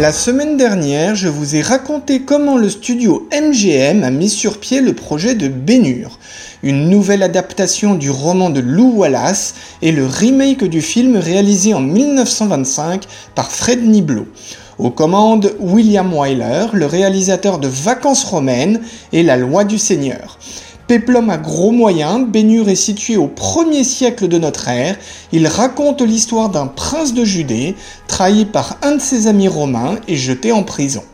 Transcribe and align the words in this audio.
La 0.00 0.14
semaine 0.14 0.56
dernière, 0.56 1.14
je 1.14 1.28
vous 1.28 1.56
ai 1.56 1.60
raconté 1.60 2.22
comment 2.22 2.56
le 2.56 2.70
studio 2.70 3.28
MGM 3.38 4.02
a 4.02 4.10
mis 4.10 4.30
sur 4.30 4.58
pied 4.58 4.80
le 4.80 4.94
projet 4.94 5.34
de 5.34 5.46
Bénure, 5.46 6.18
une 6.62 6.88
nouvelle 6.88 7.22
adaptation 7.22 7.96
du 7.96 8.08
roman 8.08 8.48
de 8.48 8.60
Lou 8.60 8.92
Wallace 8.92 9.56
et 9.82 9.92
le 9.92 10.06
remake 10.06 10.64
du 10.64 10.80
film 10.80 11.16
réalisé 11.16 11.74
en 11.74 11.80
1925 11.80 13.04
par 13.34 13.52
Fred 13.52 13.86
Niblo. 13.86 14.26
Aux 14.78 14.88
commandes, 14.88 15.52
William 15.60 16.10
Wyler, 16.14 16.68
le 16.72 16.86
réalisateur 16.86 17.58
de 17.58 17.68
Vacances 17.68 18.24
romaines 18.24 18.80
et 19.12 19.22
La 19.22 19.36
loi 19.36 19.64
du 19.64 19.76
Seigneur. 19.76 20.38
Péplum 20.90 21.30
à 21.30 21.38
gros 21.38 21.70
moyens, 21.70 22.26
Bénure 22.26 22.68
est 22.68 22.74
situé 22.74 23.16
au 23.16 23.28
1er 23.28 23.84
siècle 23.84 24.26
de 24.26 24.38
notre 24.38 24.66
ère. 24.66 24.98
Il 25.30 25.46
raconte 25.46 26.02
l'histoire 26.02 26.48
d'un 26.48 26.66
prince 26.66 27.14
de 27.14 27.24
Judée, 27.24 27.76
trahi 28.08 28.44
par 28.44 28.76
un 28.82 28.96
de 28.96 29.00
ses 29.00 29.28
amis 29.28 29.46
romains 29.46 30.00
et 30.08 30.16
jeté 30.16 30.50
en 30.50 30.64
prison. 30.64 31.04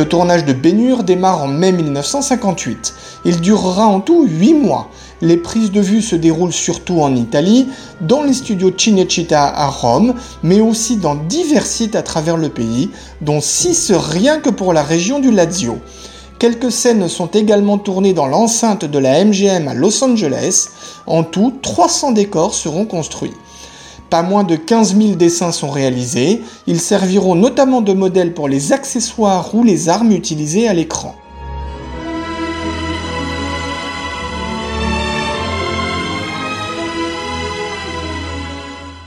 Le 0.00 0.08
tournage 0.08 0.46
de 0.46 0.54
Bénure 0.54 1.04
démarre 1.04 1.42
en 1.42 1.46
mai 1.46 1.72
1958. 1.72 2.94
Il 3.26 3.38
durera 3.42 3.86
en 3.86 4.00
tout 4.00 4.26
8 4.26 4.54
mois. 4.54 4.88
Les 5.20 5.36
prises 5.36 5.72
de 5.72 5.82
vue 5.82 6.00
se 6.00 6.16
déroulent 6.16 6.54
surtout 6.54 7.02
en 7.02 7.14
Italie, 7.14 7.68
dans 8.00 8.22
les 8.22 8.32
studios 8.32 8.72
Cinecittà 8.74 9.44
à 9.44 9.66
Rome, 9.66 10.14
mais 10.42 10.62
aussi 10.62 10.96
dans 10.96 11.16
divers 11.16 11.66
sites 11.66 11.96
à 11.96 12.02
travers 12.02 12.38
le 12.38 12.48
pays, 12.48 12.88
dont 13.20 13.42
6 13.42 13.92
rien 13.92 14.38
que 14.38 14.48
pour 14.48 14.72
la 14.72 14.82
région 14.82 15.20
du 15.20 15.30
Lazio. 15.30 15.76
Quelques 16.38 16.72
scènes 16.72 17.06
sont 17.06 17.26
également 17.26 17.76
tournées 17.76 18.14
dans 18.14 18.26
l'enceinte 18.26 18.86
de 18.86 18.98
la 18.98 19.22
MGM 19.22 19.68
à 19.68 19.74
Los 19.74 20.02
Angeles. 20.02 20.68
En 21.06 21.24
tout, 21.24 21.58
300 21.60 22.12
décors 22.12 22.54
seront 22.54 22.86
construits. 22.86 23.34
Pas 24.10 24.22
moins 24.22 24.42
de 24.42 24.56
15 24.56 24.96
000 24.96 25.14
dessins 25.14 25.52
sont 25.52 25.70
réalisés. 25.70 26.42
Ils 26.66 26.80
serviront 26.80 27.36
notamment 27.36 27.80
de 27.80 27.92
modèle 27.92 28.34
pour 28.34 28.48
les 28.48 28.72
accessoires 28.72 29.54
ou 29.54 29.62
les 29.62 29.88
armes 29.88 30.10
utilisées 30.10 30.66
à 30.66 30.74
l'écran. 30.74 31.14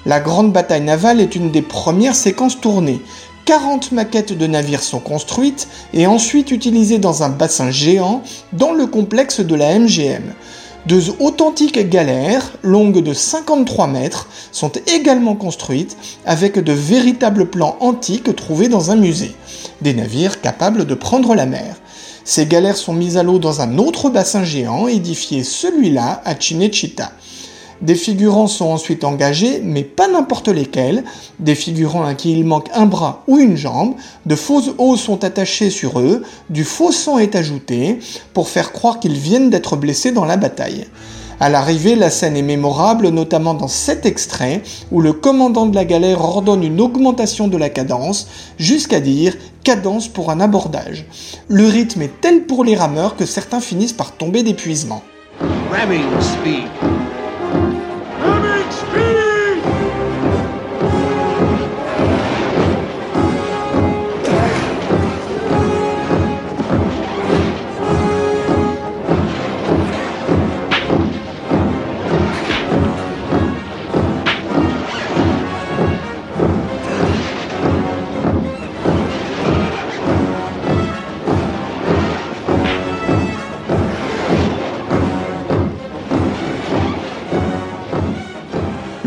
La 0.05 0.21
grande 0.21 0.53
bataille 0.53 0.81
navale 0.81 1.19
est 1.19 1.35
une 1.35 1.51
des 1.51 1.61
premières 1.61 2.15
séquences 2.15 2.61
tournées. 2.61 3.01
40 3.43 3.91
maquettes 3.91 4.31
de 4.37 4.47
navires 4.47 4.83
sont 4.83 4.99
construites 5.01 5.67
et 5.93 6.07
ensuite 6.07 6.51
utilisées 6.51 6.99
dans 6.99 7.23
un 7.23 7.29
bassin 7.29 7.71
géant 7.71 8.23
dans 8.53 8.71
le 8.71 8.87
complexe 8.87 9.41
de 9.41 9.55
la 9.55 9.77
MGM. 9.77 10.33
Deux 10.85 11.11
authentiques 11.21 11.89
galères, 11.89 12.51
longues 12.61 13.01
de 13.01 13.13
53 13.13 13.87
mètres, 13.87 14.27
sont 14.51 14.71
également 14.93 15.33
construites 15.33 15.95
avec 16.25 16.59
de 16.59 16.73
véritables 16.73 17.49
plans 17.49 17.77
antiques 17.79 18.35
trouvés 18.35 18.67
dans 18.67 18.91
un 18.91 18.97
musée. 18.97 19.33
Des 19.79 19.93
navires 19.93 20.41
capables 20.41 20.85
de 20.85 20.93
prendre 20.93 21.35
la 21.35 21.45
mer. 21.45 21.77
Ces 22.25 22.47
galères 22.47 22.75
sont 22.75 22.91
mises 22.91 23.15
à 23.15 23.23
l'eau 23.23 23.39
dans 23.39 23.61
un 23.61 23.77
autre 23.77 24.09
bassin 24.09 24.43
géant, 24.43 24.87
édifié 24.87 25.43
celui-là 25.43 26.21
à 26.25 26.35
Cinecittà. 26.37 27.13
Des 27.81 27.95
figurants 27.95 28.47
sont 28.47 28.65
ensuite 28.65 29.03
engagés, 29.03 29.61
mais 29.63 29.83
pas 29.83 30.07
n'importe 30.07 30.47
lesquels. 30.47 31.03
Des 31.39 31.55
figurants 31.55 32.05
à 32.05 32.13
qui 32.13 32.31
il 32.31 32.45
manque 32.45 32.69
un 32.73 32.85
bras 32.85 33.23
ou 33.27 33.37
une 33.37 33.57
jambe. 33.57 33.95
De 34.25 34.35
fausses 34.35 34.71
os 34.77 34.99
sont 34.99 35.23
attachés 35.23 35.69
sur 35.69 35.99
eux. 35.99 36.23
Du 36.49 36.63
faux 36.63 36.91
sang 36.91 37.17
est 37.17 37.35
ajouté 37.35 37.99
pour 38.33 38.49
faire 38.49 38.71
croire 38.71 38.99
qu'ils 38.99 39.17
viennent 39.17 39.49
d'être 39.49 39.75
blessés 39.75 40.11
dans 40.11 40.25
la 40.25 40.37
bataille. 40.37 40.85
À 41.39 41.49
l'arrivée, 41.49 41.95
la 41.95 42.09
scène 42.09 42.37
est 42.37 42.41
mémorable, 42.41 43.09
notamment 43.09 43.53
dans 43.53 43.67
cet 43.67 44.05
extrait 44.05 44.61
où 44.91 45.01
le 45.01 45.11
commandant 45.11 45.65
de 45.65 45.75
la 45.75 45.83
galère 45.83 46.21
ordonne 46.21 46.63
une 46.63 46.79
augmentation 46.79 47.47
de 47.47 47.57
la 47.57 47.69
cadence 47.69 48.27
jusqu'à 48.57 49.01
dire 49.01 49.35
cadence 49.63 50.07
pour 50.07 50.29
un 50.29 50.39
abordage. 50.39 51.05
Le 51.49 51.67
rythme 51.67 52.03
est 52.03 52.21
tel 52.21 52.43
pour 52.43 52.63
les 52.63 52.75
rameurs 52.75 53.17
que 53.17 53.25
certains 53.25 53.59
finissent 53.59 53.91
par 53.91 54.13
tomber 54.15 54.43
d'épuisement. 54.43 55.01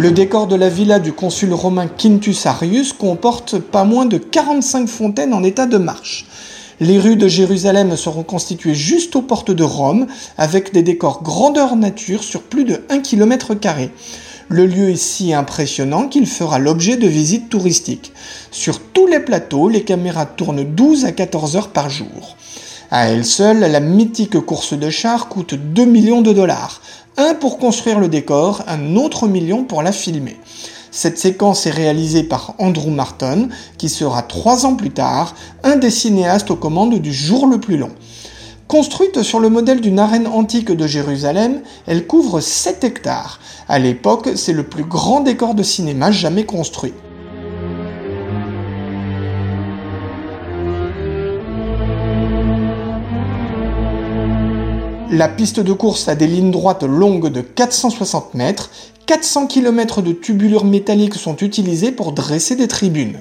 Le 0.07 0.13
décor 0.13 0.47
de 0.47 0.55
la 0.55 0.69
villa 0.69 1.01
du 1.01 1.13
consul 1.13 1.53
romain 1.53 1.89
Quintus 1.89 2.47
Arius 2.47 2.93
comporte 2.93 3.59
pas 3.59 3.83
moins 3.83 4.07
de 4.07 4.19
45 4.19 4.89
fontaines 4.89 5.35
en 5.35 5.43
état 5.43 5.67
de 5.67 5.79
marche. 5.79 6.27
Les 6.79 7.01
rues 7.01 7.17
de 7.17 7.27
Jérusalem 7.27 7.97
seront 7.97 8.23
constituées 8.23 8.77
juste 8.77 9.17
aux 9.17 9.23
portes 9.23 9.51
de 9.51 9.65
Rome, 9.65 10.07
avec 10.39 10.73
des 10.73 10.85
décors 10.85 11.25
grandeur 11.25 11.75
nature 11.75 12.23
sur 12.23 12.43
plus 12.43 12.63
de 12.63 12.85
1 12.89 13.01
km. 13.01 13.55
Le 14.49 14.65
lieu 14.65 14.91
est 14.91 14.95
si 14.95 15.35
impressionnant 15.35 16.07
qu'il 16.07 16.29
fera 16.29 16.61
l'objet 16.61 16.97
de 16.97 17.09
visites 17.09 17.49
touristiques. 17.49 18.13
Sur 18.53 18.81
tous 18.81 19.09
les 19.09 19.19
plateaux, 19.19 19.69
les 19.69 19.83
caméras 19.83 20.27
tournent 20.27 20.63
12 20.63 21.05
à 21.05 21.11
14 21.11 21.57
heures 21.57 21.71
par 21.71 21.91
jour. 21.91 22.37
À 22.93 23.09
elle 23.09 23.25
seule, 23.25 23.59
la 23.59 23.81
mythique 23.81 24.39
course 24.39 24.75
de 24.75 24.89
chars 24.89 25.29
coûte 25.29 25.55
2 25.55 25.85
millions 25.85 26.23
de 26.23 26.33
dollars. 26.33 26.81
Un 27.19 27.33
pour 27.33 27.59
construire 27.59 27.99
le 27.99 28.09
décor, 28.09 28.63
un 28.67 28.95
autre 28.95 29.27
million 29.27 29.65
pour 29.65 29.83
la 29.83 29.91
filmer. 29.91 30.37
Cette 30.91 31.19
séquence 31.19 31.67
est 31.67 31.71
réalisée 31.71 32.25
par 32.25 32.55
Andrew 32.59 32.91
Martin, 32.91 33.49
qui 33.79 33.89
sera 33.89 34.21
trois 34.21 34.67
ans 34.67 34.75
plus 34.75 34.91
tard 34.91 35.35
un 35.63 35.77
des 35.77 35.91
cinéastes 35.91 36.51
aux 36.51 36.57
commandes 36.57 36.99
du 36.99 37.15
jour 37.15 37.47
le 37.47 37.59
plus 37.59 37.79
long. 37.79 37.93
Construite 38.69 39.23
sur 39.23 39.41
le 39.41 39.49
modèle 39.49 39.81
d'une 39.81 39.99
arène 39.99 40.27
antique 40.27 40.71
de 40.71 40.87
Jérusalem, 40.87 41.63
elle 41.87 42.07
couvre 42.07 42.41
7 42.41 42.85
hectares. 42.85 43.41
À 43.67 43.79
l'époque, 43.79 44.31
c'est 44.35 44.53
le 44.53 44.65
plus 44.65 44.85
grand 44.85 45.21
décor 45.21 45.55
de 45.55 45.63
cinéma 45.63 46.11
jamais 46.11 46.45
construit. 46.45 46.93
La 55.11 55.29
piste 55.29 55.61
de 55.61 55.73
course 55.73 56.09
a 56.09 56.17
des 56.17 56.27
lignes 56.27 56.51
droites 56.51 56.83
longues 56.83 57.31
de 57.31 57.41
460 57.41 58.35
mètres, 58.35 58.71
400 59.07 59.47
km 59.47 60.03
de 60.03 60.11
tubulures 60.11 60.65
métalliques 60.65 61.15
sont 61.15 61.37
utilisées 61.37 61.93
pour 61.93 62.11
dresser 62.11 62.57
des 62.57 62.67
tribunes. 62.67 63.21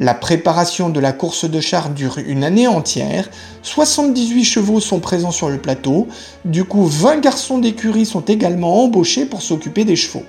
La 0.00 0.14
préparation 0.14 0.90
de 0.90 0.98
la 0.98 1.12
course 1.12 1.48
de 1.48 1.60
chars 1.60 1.90
dure 1.90 2.18
une 2.18 2.42
année 2.42 2.66
entière, 2.66 3.30
78 3.62 4.44
chevaux 4.44 4.80
sont 4.80 4.98
présents 4.98 5.30
sur 5.30 5.48
le 5.48 5.58
plateau, 5.58 6.08
du 6.44 6.64
coup 6.64 6.84
20 6.84 7.20
garçons 7.20 7.58
d'écurie 7.58 8.06
sont 8.06 8.22
également 8.22 8.82
embauchés 8.82 9.24
pour 9.24 9.42
s'occuper 9.42 9.84
des 9.84 9.96
chevaux. 9.96 10.24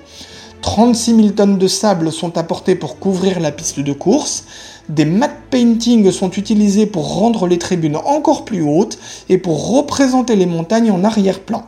36 0.60 1.16
000 1.16 1.28
tonnes 1.30 1.58
de 1.58 1.66
sable 1.66 2.12
sont 2.12 2.38
apportées 2.38 2.76
pour 2.76 3.00
couvrir 3.00 3.40
la 3.40 3.50
piste 3.50 3.80
de 3.80 3.92
course, 3.92 4.44
des 4.88 5.04
matte 5.04 5.42
paintings 5.50 6.10
sont 6.10 6.30
utilisés 6.30 6.86
pour 6.86 7.14
rendre 7.14 7.46
les 7.46 7.58
tribunes 7.58 7.96
encore 7.96 8.44
plus 8.44 8.62
hautes 8.62 8.98
et 9.28 9.38
pour 9.38 9.70
représenter 9.70 10.36
les 10.36 10.46
montagnes 10.46 10.90
en 10.90 11.04
arrière-plan. 11.04 11.64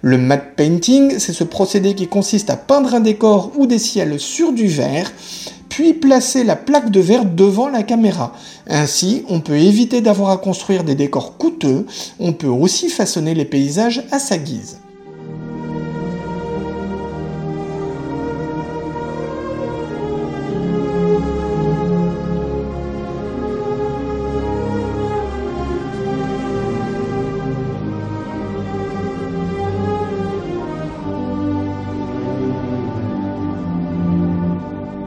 Le 0.00 0.18
matte 0.18 0.56
painting, 0.56 1.18
c'est 1.18 1.32
ce 1.32 1.44
procédé 1.44 1.94
qui 1.94 2.08
consiste 2.08 2.50
à 2.50 2.56
peindre 2.56 2.94
un 2.94 3.00
décor 3.00 3.52
ou 3.56 3.66
des 3.66 3.78
ciels 3.78 4.18
sur 4.18 4.52
du 4.52 4.66
verre, 4.66 5.12
puis 5.68 5.94
placer 5.94 6.44
la 6.44 6.56
plaque 6.56 6.90
de 6.90 7.00
verre 7.00 7.24
devant 7.24 7.68
la 7.68 7.82
caméra. 7.82 8.32
Ainsi, 8.68 9.24
on 9.28 9.40
peut 9.40 9.56
éviter 9.56 10.00
d'avoir 10.00 10.30
à 10.30 10.36
construire 10.36 10.84
des 10.84 10.94
décors 10.96 11.38
coûteux, 11.38 11.86
on 12.18 12.32
peut 12.32 12.48
aussi 12.48 12.90
façonner 12.90 13.34
les 13.34 13.44
paysages 13.44 14.02
à 14.10 14.18
sa 14.18 14.38
guise. 14.38 14.81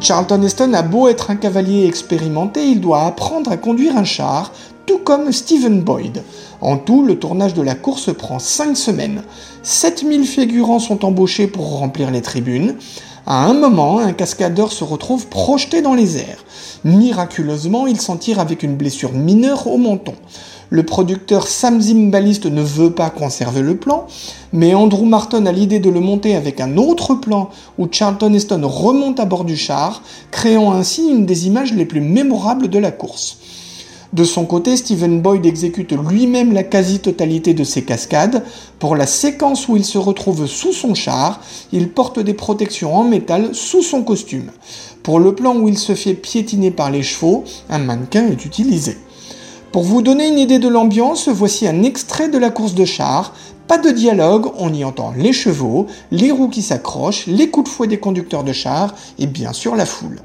Charlton 0.06 0.44
Heston 0.44 0.76
a 0.76 0.84
beau 0.84 1.08
être 1.08 1.32
un 1.32 1.36
cavalier 1.36 1.88
expérimenté, 1.88 2.64
il 2.64 2.80
doit 2.80 3.08
apprendre 3.08 3.52
à 3.52 3.58
conduire 3.58 3.98
un 3.98 4.04
char, 4.04 4.52
tout 4.86 5.00
comme 5.00 5.32
Stephen 5.32 5.82
Boyd. 5.82 6.22
En 6.62 6.78
tout, 6.78 7.04
le 7.04 7.18
tournage 7.18 7.56
de 7.56 7.64
la 7.64 7.74
course 7.74 8.14
prend 8.16 8.38
5 8.38 8.78
semaines. 8.78 9.24
7000 9.64 10.28
figurants 10.28 10.78
sont 10.78 11.06
embauchés 11.06 11.48
pour 11.48 11.80
remplir 11.80 12.12
les 12.12 12.22
tribunes. 12.22 12.76
À 13.28 13.46
un 13.46 13.54
moment, 13.54 13.98
un 13.98 14.14
cascadeur 14.14 14.72
se 14.72 14.84
retrouve 14.84 15.26
projeté 15.28 15.82
dans 15.82 15.96
les 15.96 16.18
airs. 16.18 16.46
Miraculeusement, 16.84 17.88
il 17.88 18.00
s'en 18.00 18.18
tire 18.18 18.40
avec 18.40 18.62
une 18.62 18.76
blessure 18.76 19.14
mineure 19.14 19.66
au 19.66 19.78
menton. 19.78 20.14
Le 20.70 20.84
producteur 20.84 21.48
Sam 21.48 21.82
Zimbalist 21.82 22.46
ne 22.46 22.62
veut 22.62 22.92
pas 22.92 23.10
conserver 23.10 23.64
le 23.64 23.78
plan, 23.78 24.06
mais 24.54 24.76
Andrew 24.76 25.06
Martin 25.06 25.48
a 25.48 25.52
l'idée 25.52 25.80
de 25.80 25.90
le 25.90 26.02
monter 26.02 26.36
avec 26.36 26.62
un 26.62 26.78
autre 26.78 27.16
plan 27.16 27.50
où 27.80 27.88
Charlton 27.90 28.32
Heston 28.32 28.62
remonte 28.64 29.20
à 29.20 29.26
bord 29.26 29.46
du 29.46 29.58
char, 29.58 30.04
créant 30.30 30.74
ainsi 30.74 31.10
une 31.10 31.26
des 31.26 31.48
images 31.48 31.74
les 31.74 31.86
plus 31.86 32.02
mémorables 32.02 32.68
de 32.68 32.78
la 32.78 32.92
course. 32.92 33.40
De 34.16 34.24
son 34.24 34.46
côté, 34.46 34.78
Stephen 34.78 35.22
Boyd 35.22 35.46
exécute 35.46 35.92
lui-même 35.92 36.54
la 36.54 36.64
quasi-totalité 36.64 37.54
de 37.54 37.66
ses 37.66 37.84
cascades. 37.84 38.46
Pour 38.80 38.96
la 38.96 39.08
séquence 39.08 39.68
où 39.68 39.76
il 39.76 39.84
se 39.84 39.98
retrouve 39.98 40.46
sous 40.46 40.72
son 40.72 40.96
char, 40.96 41.42
il 41.74 41.90
porte 41.90 42.22
des 42.22 42.34
protections 42.34 42.96
en 42.96 43.04
métal 43.04 43.54
sous 43.54 43.82
son 43.82 44.04
costume. 44.04 44.52
Pour 45.04 45.20
le 45.20 45.36
plan 45.36 45.58
où 45.58 45.68
il 45.68 45.78
se 45.78 45.96
fait 45.96 46.14
piétiner 46.14 46.72
par 46.72 46.92
les 46.92 47.04
chevaux, 47.04 47.44
un 47.70 47.80
mannequin 47.80 48.26
est 48.30 48.46
utilisé. 48.46 48.98
Pour 49.74 49.84
vous 49.84 50.02
donner 50.02 50.30
une 50.30 50.40
idée 50.40 50.60
de 50.60 50.70
l'ambiance, 50.70 51.28
voici 51.28 51.68
un 51.68 51.84
extrait 51.84 52.30
de 52.30 52.38
la 52.38 52.52
course 52.52 52.74
de 52.74 52.86
char. 52.86 53.34
Pas 53.68 53.80
de 53.80 53.90
dialogue, 53.90 54.48
on 54.58 54.74
y 54.74 54.86
entend 54.86 55.12
les 55.18 55.34
chevaux, 55.34 55.88
les 56.12 56.32
roues 56.32 56.48
qui 56.48 56.62
s'accrochent, 56.62 57.28
les 57.28 57.50
coups 57.50 57.70
de 57.70 57.76
fouet 57.76 57.88
des 57.88 58.00
conducteurs 58.00 58.46
de 58.46 58.54
char 58.54 58.96
et 59.20 59.28
bien 59.28 59.52
sûr 59.52 59.76
la 59.76 59.86
foule. 59.86 60.22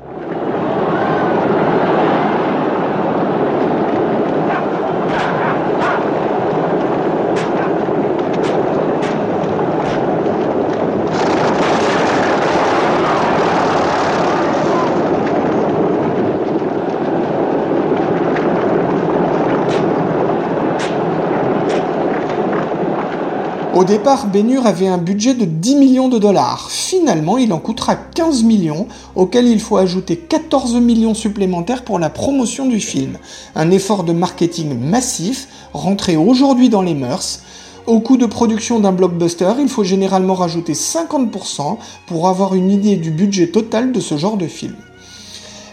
Au 23.80 23.84
départ, 23.84 24.26
Bénur 24.26 24.66
avait 24.66 24.88
un 24.88 24.98
budget 24.98 25.32
de 25.32 25.46
10 25.46 25.76
millions 25.76 26.10
de 26.10 26.18
dollars. 26.18 26.70
Finalement, 26.70 27.38
il 27.38 27.50
en 27.50 27.58
coûtera 27.58 27.96
15 27.96 28.42
millions, 28.42 28.86
auxquels 29.14 29.46
il 29.46 29.58
faut 29.58 29.78
ajouter 29.78 30.18
14 30.18 30.74
millions 30.74 31.14
supplémentaires 31.14 31.82
pour 31.82 31.98
la 31.98 32.10
promotion 32.10 32.66
du 32.66 32.78
film. 32.78 33.16
Un 33.54 33.70
effort 33.70 34.04
de 34.04 34.12
marketing 34.12 34.78
massif, 34.78 35.48
rentré 35.72 36.18
aujourd'hui 36.18 36.68
dans 36.68 36.82
les 36.82 36.92
mœurs. 36.92 37.40
Au 37.86 38.00
coût 38.00 38.18
de 38.18 38.26
production 38.26 38.80
d'un 38.80 38.92
blockbuster, 38.92 39.54
il 39.58 39.70
faut 39.70 39.82
généralement 39.82 40.34
rajouter 40.34 40.74
50% 40.74 41.78
pour 42.06 42.28
avoir 42.28 42.54
une 42.54 42.70
idée 42.70 42.96
du 42.96 43.10
budget 43.10 43.46
total 43.46 43.92
de 43.92 44.00
ce 44.00 44.18
genre 44.18 44.36
de 44.36 44.46
film. 44.46 44.76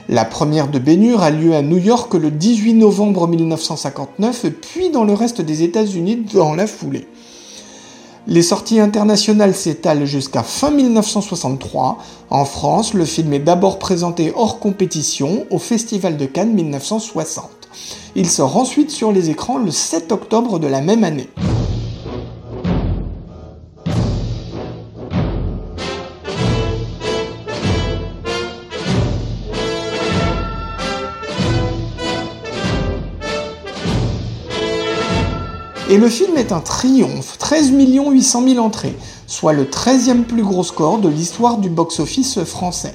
La 0.07 0.23
première 0.23 0.69
de 0.69 0.79
Bénur 0.79 1.21
a 1.23 1.29
lieu 1.29 1.53
à 1.53 1.61
New 1.61 1.77
York 1.77 2.13
le 2.13 2.31
18 2.31 2.75
novembre 2.75 3.27
1959, 3.27 4.45
puis 4.61 4.91
dans 4.91 5.03
le 5.03 5.11
reste 5.11 5.41
des 5.41 5.63
États-Unis 5.63 6.23
dans 6.33 6.55
la 6.55 6.67
foulée. 6.67 7.05
Les 8.29 8.41
sorties 8.41 8.81
internationales 8.81 9.55
s'étalent 9.55 10.05
jusqu'à 10.05 10.43
fin 10.43 10.69
1963. 10.69 11.97
En 12.29 12.43
France, 12.43 12.93
le 12.93 13.05
film 13.05 13.31
est 13.31 13.39
d'abord 13.39 13.79
présenté 13.79 14.33
hors 14.35 14.59
compétition 14.59 15.45
au 15.49 15.59
Festival 15.59 16.17
de 16.17 16.25
Cannes 16.25 16.53
1960. 16.53 17.49
Il 18.17 18.29
sort 18.29 18.57
ensuite 18.57 18.91
sur 18.91 19.13
les 19.13 19.29
écrans 19.29 19.59
le 19.59 19.71
7 19.71 20.11
octobre 20.11 20.59
de 20.59 20.67
la 20.67 20.81
même 20.81 21.05
année. 21.05 21.29
Et 35.89 35.97
le 35.97 36.09
film 36.09 36.35
est 36.35 36.51
un 36.51 36.59
triomphe, 36.59 37.37
13 37.37 37.71
800 37.71 38.43
000 38.45 38.57
entrées, 38.57 38.97
soit 39.25 39.53
le 39.53 39.63
13e 39.63 40.23
plus 40.23 40.43
gros 40.43 40.65
score 40.65 40.99
de 40.99 41.07
l'histoire 41.07 41.59
du 41.59 41.69
box-office 41.69 42.43
français. 42.43 42.93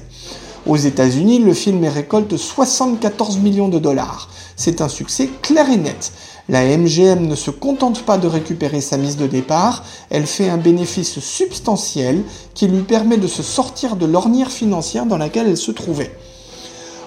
Aux 0.67 0.77
États-Unis, 0.77 1.39
le 1.39 1.55
film 1.55 1.83
récolte 1.85 2.37
74 2.37 3.39
millions 3.39 3.67
de 3.67 3.79
dollars. 3.79 4.29
C'est 4.55 4.79
un 4.79 4.89
succès 4.89 5.27
clair 5.41 5.71
et 5.71 5.77
net. 5.77 6.11
La 6.49 6.65
MGM 6.65 7.25
ne 7.25 7.35
se 7.35 7.49
contente 7.49 8.03
pas 8.03 8.19
de 8.19 8.27
récupérer 8.27 8.79
sa 8.79 8.97
mise 8.97 9.17
de 9.17 9.25
départ, 9.25 9.83
elle 10.11 10.27
fait 10.27 10.49
un 10.49 10.57
bénéfice 10.57 11.19
substantiel 11.19 12.21
qui 12.53 12.67
lui 12.67 12.83
permet 12.83 13.17
de 13.17 13.27
se 13.27 13.41
sortir 13.41 13.95
de 13.95 14.05
l'ornière 14.05 14.51
financière 14.51 15.07
dans 15.07 15.17
laquelle 15.17 15.47
elle 15.47 15.57
se 15.57 15.71
trouvait. 15.71 16.15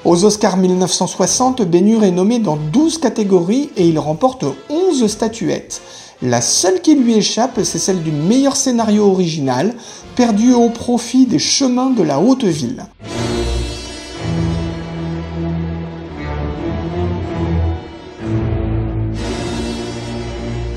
Aux 0.06 0.24
Oscars 0.24 0.56
1960, 0.56 1.62
Bénur 1.62 2.04
est 2.04 2.12
nommé 2.12 2.38
dans 2.38 2.54
12 2.54 2.98
catégories 2.98 3.70
et 3.76 3.88
il 3.88 3.98
remporte 3.98 4.44
11 4.70 5.04
statuettes. 5.08 5.82
La 6.22 6.40
seule 6.40 6.80
qui 6.80 6.94
lui 6.94 7.14
échappe, 7.14 7.58
c'est 7.64 7.80
celle 7.80 8.04
du 8.04 8.12
meilleur 8.12 8.54
scénario 8.54 9.10
original, 9.10 9.74
perdu 10.14 10.52
au 10.52 10.70
profit 10.70 11.26
des 11.26 11.40
chemins 11.40 11.90
de 11.90 12.04
la 12.04 12.20
haute 12.20 12.44
ville. 12.44 12.86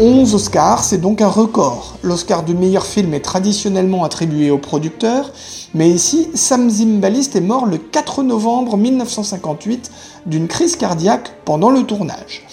11 0.02 0.34
Oscars, 0.34 0.86
c'est 0.86 1.00
donc 1.00 1.22
un 1.22 1.28
record. 1.28 1.98
L'Oscar 2.04 2.44
du 2.44 2.54
meilleur 2.56 2.86
film 2.86 3.14
est 3.14 3.20
traditionnellement 3.20 4.06
attribué 4.06 4.50
au 4.50 4.58
producteur, 4.58 5.30
mais 5.74 5.90
ici, 5.90 6.30
Sam 6.36 6.70
Zimbalist 6.70 7.36
est 7.36 7.42
mort 7.42 7.66
le 7.66 7.78
4 7.78 8.24
novembre 8.24 8.78
1958 8.78 9.92
d'une 10.26 10.48
crise 10.48 10.78
cardiaque 10.78 11.34
pendant 11.44 11.70
le 11.70 11.84
tournage. 11.84 12.48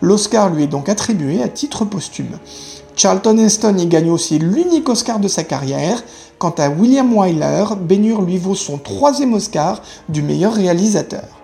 L'Oscar 0.00 0.48
lui 0.48 0.62
est 0.62 0.68
donc 0.68 0.88
attribué 0.88 1.42
à 1.42 1.48
titre 1.48 1.84
posthume. 1.84 2.38
Charlton 2.94 3.36
Heston 3.36 3.78
y 3.78 3.86
gagne 3.86 4.10
aussi 4.10 4.38
l'unique 4.38 4.88
Oscar 4.88 5.18
de 5.18 5.26
sa 5.26 5.42
carrière. 5.42 6.04
Quant 6.38 6.54
à 6.56 6.68
William 6.68 7.12
Wyler, 7.12 7.64
Bénur 7.80 8.22
lui 8.22 8.38
vaut 8.38 8.54
son 8.54 8.78
troisième 8.78 9.34
Oscar 9.34 9.82
du 10.08 10.22
meilleur 10.22 10.54
réalisateur. 10.54 11.41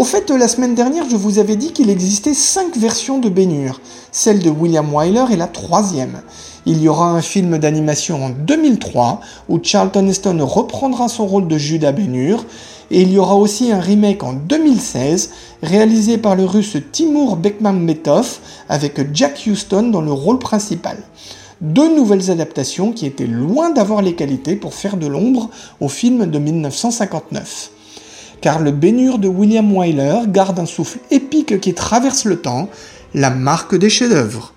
Au 0.00 0.04
fait, 0.04 0.30
la 0.30 0.48
semaine 0.48 0.74
dernière, 0.74 1.04
je 1.10 1.16
vous 1.16 1.38
avais 1.38 1.56
dit 1.56 1.72
qu'il 1.72 1.90
existait 1.90 2.32
5 2.32 2.74
versions 2.78 3.18
de 3.18 3.28
Bénur. 3.28 3.82
Celle 4.12 4.38
de 4.38 4.48
William 4.48 4.94
Wyler 4.94 5.26
est 5.30 5.36
la 5.36 5.46
troisième. 5.46 6.22
Il 6.64 6.80
y 6.80 6.88
aura 6.88 7.10
un 7.10 7.20
film 7.20 7.58
d'animation 7.58 8.24
en 8.24 8.30
2003 8.30 9.20
où 9.50 9.60
Charlton 9.62 10.08
Heston 10.08 10.38
reprendra 10.40 11.10
son 11.10 11.26
rôle 11.26 11.48
de 11.48 11.58
Judas 11.58 11.92
Bénur. 11.92 12.46
Et 12.90 13.02
il 13.02 13.12
y 13.12 13.18
aura 13.18 13.36
aussi 13.36 13.72
un 13.72 13.80
remake 13.80 14.22
en 14.22 14.32
2016 14.32 15.32
réalisé 15.62 16.16
par 16.16 16.34
le 16.34 16.46
russe 16.46 16.78
Timur 16.92 17.36
Bekmambetov 17.36 18.38
avec 18.70 19.14
Jack 19.14 19.42
Houston 19.46 19.90
dans 19.90 20.00
le 20.00 20.12
rôle 20.12 20.38
principal 20.38 20.96
deux 21.60 21.94
nouvelles 21.94 22.30
adaptations 22.30 22.92
qui 22.92 23.04
étaient 23.04 23.26
loin 23.26 23.68
d'avoir 23.68 24.00
les 24.00 24.14
qualités 24.14 24.56
pour 24.56 24.72
faire 24.72 24.96
de 24.96 25.06
l'ombre 25.06 25.50
au 25.78 25.88
film 25.88 26.24
de 26.24 26.38
1959 26.38 27.72
car 28.40 28.60
le 28.60 28.70
baignure 28.70 29.18
de 29.18 29.28
William 29.28 29.76
Wyler 29.76 30.20
garde 30.28 30.58
un 30.58 30.66
souffle 30.66 30.98
épique 31.10 31.60
qui 31.60 31.74
traverse 31.74 32.24
le 32.24 32.40
temps, 32.40 32.68
la 33.14 33.30
marque 33.30 33.74
des 33.76 33.90
chefs-d'œuvre. 33.90 34.54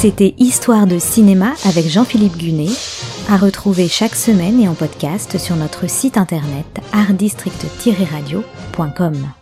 C'était 0.00 0.34
Histoire 0.38 0.86
de 0.86 0.98
cinéma 0.98 1.52
avec 1.66 1.86
Jean-Philippe 1.86 2.38
Gunet 2.38 2.72
à 3.28 3.36
retrouver 3.36 3.88
chaque 3.88 4.14
semaine 4.14 4.60
et 4.60 4.68
en 4.68 4.74
podcast 4.74 5.38
sur 5.38 5.56
notre 5.56 5.88
site 5.88 6.16
internet 6.16 6.80
artdistrict-radio.com. 6.92 9.39